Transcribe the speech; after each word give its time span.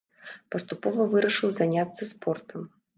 Паступова 0.55 1.07
вырашыў 1.13 1.55
заняцца 1.61 2.13
спортам. 2.17 2.61